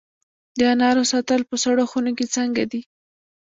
د 0.57 0.59
انارو 0.73 1.03
ساتل 1.11 1.41
په 1.49 1.55
سړو 1.63 1.83
خونو 1.91 2.11
کې 2.17 2.25
څنګه 2.35 2.63
دي؟ 2.71 2.81